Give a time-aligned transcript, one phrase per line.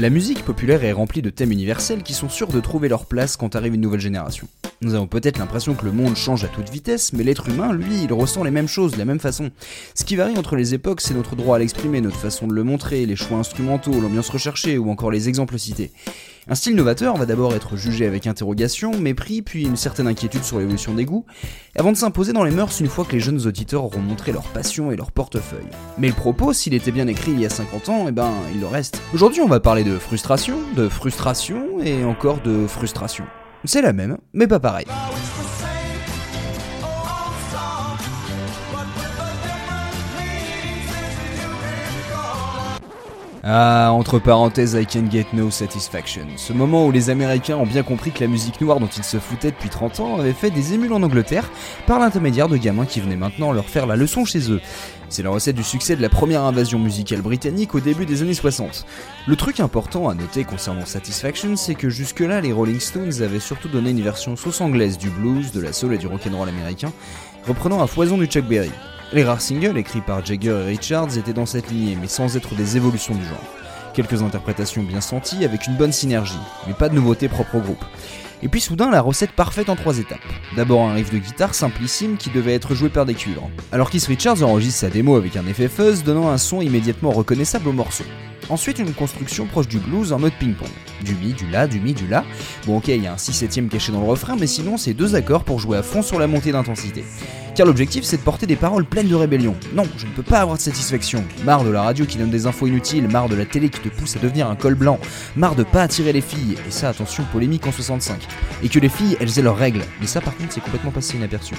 [0.00, 3.36] La musique populaire est remplie de thèmes universels qui sont sûrs de trouver leur place
[3.36, 4.48] quand arrive une nouvelle génération.
[4.80, 8.04] Nous avons peut-être l'impression que le monde change à toute vitesse, mais l'être humain, lui,
[8.04, 9.50] il ressent les mêmes choses de la même façon.
[9.94, 12.64] Ce qui varie entre les époques, c'est notre droit à l'exprimer, notre façon de le
[12.64, 15.92] montrer, les choix instrumentaux, l'ambiance recherchée ou encore les exemples cités.
[16.50, 20.58] Un style novateur va d'abord être jugé avec interrogation, mépris, puis une certaine inquiétude sur
[20.58, 21.24] l'évolution des goûts,
[21.76, 24.42] avant de s'imposer dans les mœurs une fois que les jeunes auditeurs auront montré leur
[24.42, 25.68] passion et leur portefeuille.
[25.96, 28.60] Mais le propos, s'il était bien écrit il y a 50 ans, eh ben, il
[28.60, 29.00] le reste.
[29.14, 33.26] Aujourd'hui, on va parler de frustration, de frustration et encore de frustration.
[33.64, 34.86] C'est la même, mais pas pareil.
[43.42, 46.26] Ah, entre parenthèses, I can get no satisfaction.
[46.36, 49.16] Ce moment où les Américains ont bien compris que la musique noire dont ils se
[49.16, 51.50] foutaient depuis 30 ans avait fait des émules en Angleterre
[51.86, 54.60] par l'intermédiaire de gamins qui venaient maintenant leur faire la leçon chez eux.
[55.08, 58.34] C'est la recette du succès de la première invasion musicale britannique au début des années
[58.34, 58.84] 60.
[59.26, 63.68] Le truc important à noter concernant Satisfaction, c'est que jusque-là, les Rolling Stones avaient surtout
[63.68, 66.92] donné une version sauce anglaise du blues, de la soul et du rock'n'roll américain,
[67.48, 68.70] reprenant à foison du Chuck Berry.
[69.12, 72.54] Les rares singles écrits par Jagger et Richards étaient dans cette lignée, mais sans être
[72.54, 73.42] des évolutions du genre.
[73.92, 77.84] Quelques interprétations bien senties avec une bonne synergie, mais pas de nouveautés propres au groupe.
[78.40, 80.20] Et puis soudain, la recette parfaite en trois étapes.
[80.54, 83.50] D'abord un riff de guitare simplissime qui devait être joué par des cuivres.
[83.72, 87.68] Alors Keith Richards enregistre sa démo avec un effet fuzz, donnant un son immédiatement reconnaissable
[87.68, 88.04] au morceau.
[88.48, 90.68] Ensuite, une construction proche du blues en mode ping-pong.
[91.04, 92.24] Du mi, du la, du mi, du la.
[92.66, 94.94] Bon, ok, il y a un 6 7 caché dans le refrain, mais sinon, c'est
[94.94, 97.04] deux accords pour jouer à fond sur la montée d'intensité.
[97.54, 99.54] Car l'objectif, c'est de porter des paroles pleines de rébellion.
[99.74, 101.24] Non, je ne peux pas avoir de satisfaction.
[101.44, 103.88] Marre de la radio qui donne des infos inutiles, marre de la télé qui te
[103.88, 104.98] pousse à devenir un col blanc,
[105.36, 108.20] marre de pas attirer les filles, et ça, attention, polémique en 65.
[108.62, 109.82] Et que les filles, elles aient leurs règles.
[110.00, 111.54] Mais ça, par contre, c'est complètement passé inaperçu.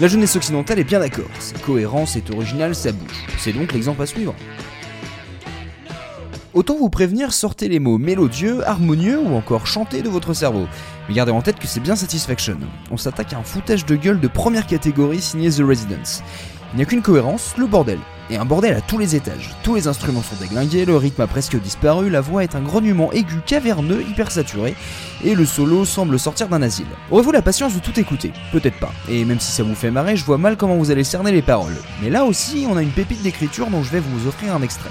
[0.00, 1.30] La jeunesse occidentale est bien d'accord.
[1.38, 3.24] C'est cohérent, c'est original, ça bouge.
[3.38, 4.34] C'est donc l'exemple à suivre.
[6.54, 10.68] Autant vous prévenir, sortez les mots mélodieux, harmonieux ou encore chantés de votre cerveau.
[11.08, 12.56] Mais gardez en tête que c'est bien Satisfaction.
[12.92, 16.22] On s'attaque à un foutage de gueule de première catégorie signé The Residents.
[16.72, 17.98] Il n'y a qu'une cohérence, le bordel.
[18.30, 19.52] Et un bordel à tous les étages.
[19.64, 23.10] Tous les instruments sont déglingués, le rythme a presque disparu, la voix est un grognement
[23.10, 24.76] aigu caverneux, hyper saturé,
[25.24, 26.86] et le solo semble sortir d'un asile.
[27.10, 28.92] Aurez-vous la patience de tout écouter Peut-être pas.
[29.08, 31.42] Et même si ça vous fait marrer, je vois mal comment vous allez cerner les
[31.42, 31.76] paroles.
[32.00, 34.90] Mais là aussi, on a une pépite d'écriture dont je vais vous offrir un extrait.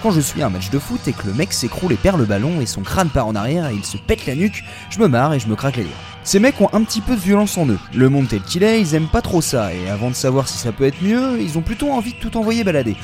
[0.00, 2.20] Quand je suis à un match de foot et que le mec s'écroule et perd
[2.20, 5.00] le ballon et son crâne part en arrière et il se pète la nuque, je
[5.00, 5.90] me marre et je me craque les dents.
[6.22, 7.78] Ces mecs ont un petit peu de violence en eux.
[7.92, 10.56] Le monde tel qu'il est, ils aiment pas trop ça, et avant de savoir si
[10.56, 12.96] ça peut être mieux, ils ont plutôt envie de tout envoyer balader.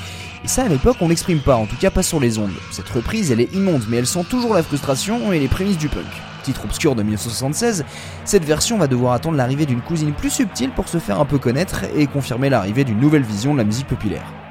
[0.44, 2.52] Et ça à l'époque on l'exprime pas, en tout cas pas sur les ondes.
[2.70, 5.88] Cette reprise elle est immonde, mais elle sent toujours la frustration et les prémices du
[5.88, 6.04] punk.
[6.44, 7.84] Titre obscur de 1976,
[8.24, 11.38] cette version va devoir attendre l'arrivée d'une cousine plus subtile pour se faire un peu
[11.38, 14.43] connaître et confirmer l'arrivée d'une nouvelle vision de la musique populaire.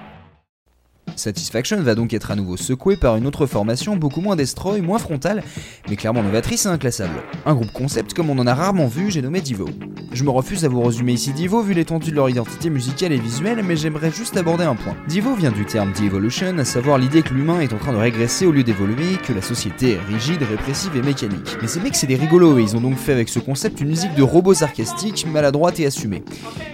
[1.15, 4.99] Satisfaction va donc être à nouveau secoué par une autre formation beaucoup moins destroy, moins
[4.99, 5.43] frontale,
[5.89, 7.21] mais clairement novatrice et inclassable.
[7.45, 9.67] Un groupe concept comme on en a rarement vu, j'ai nommé Divo.
[10.13, 13.17] Je me refuse à vous résumer ici Divo vu l'étendue de leur identité musicale et
[13.17, 14.95] visuelle, mais j'aimerais juste aborder un point.
[15.07, 18.45] Divo vient du terme Devolution, à savoir l'idée que l'humain est en train de régresser
[18.45, 21.57] au lieu d'évoluer, que la société est rigide, répressive et mécanique.
[21.61, 23.87] Mais ces mecs c'est des rigolos et ils ont donc fait avec ce concept une
[23.87, 26.23] musique de robots sarcastiques, maladroite et assumée.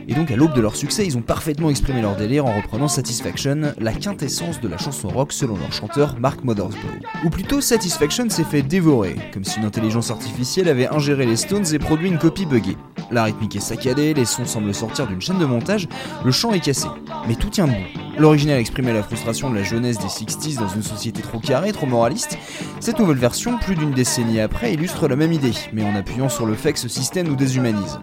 [0.10, 2.90] Et donc à l'aube de leur succès, ils ont parfaitement exprimé leur délire en reprenant
[2.90, 7.04] Satisfaction, la quintessence de la chanson rock selon leur chanteur Mark Mothersbaugh.
[7.24, 11.74] Ou plutôt Satisfaction s'est fait dévorer, comme si une intelligence artificielle avait ingéré les Stones
[11.74, 12.76] et produit une copie buggée.
[13.12, 15.88] La rythmique est saccadée, les sons semblent sortir d'une chaîne de montage,
[16.24, 16.88] le chant est cassé.
[17.28, 17.78] Mais tout tient debout.
[18.20, 21.88] L'original exprimait la frustration de la jeunesse des 60s dans une société trop carrée, trop
[21.88, 22.38] moraliste.
[22.80, 26.46] Cette nouvelle version, plus d'une décennie après, illustre la même idée, mais en appuyant sur
[26.46, 28.00] le fait que ce système nous déshumanise.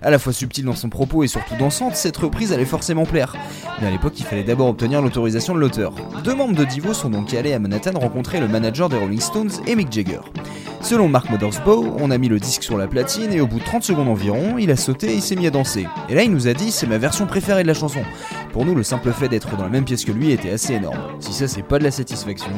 [0.00, 3.34] À la fois subtile dans son propos et surtout dansante, cette reprise allait forcément plaire.
[3.80, 5.92] Mais à l'époque, il fallait d'abord obtenir l'autorisation de l'auteur.
[6.22, 9.50] Deux membres de Divo sont donc allés à Manhattan rencontrer le manager des Rolling Stones
[9.66, 10.20] et Mick Jagger.
[10.88, 13.64] Selon Mark Mothersbaugh, on a mis le disque sur la platine et au bout de
[13.64, 15.86] 30 secondes environ, il a sauté et il s'est mis à danser.
[16.08, 18.00] Et là, il nous a dit c'est ma version préférée de la chanson.
[18.54, 20.96] Pour nous, le simple fait d'être dans la même pièce que lui était assez énorme.
[21.20, 22.52] Si ça, c'est pas de la satisfaction,